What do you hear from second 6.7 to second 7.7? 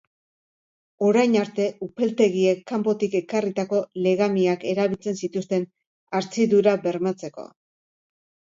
bermatzeko.